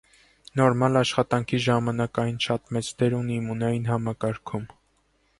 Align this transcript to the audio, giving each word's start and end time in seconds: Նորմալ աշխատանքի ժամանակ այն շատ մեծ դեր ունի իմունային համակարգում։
Նորմալ 0.59 0.95
աշխատանքի 1.01 1.59
ժամանակ 1.65 2.19
այն 2.23 2.39
շատ 2.45 2.73
մեծ 2.77 2.89
դեր 3.01 3.15
ունի 3.17 3.37
իմունային 3.41 3.85
համակարգում։ 3.91 4.65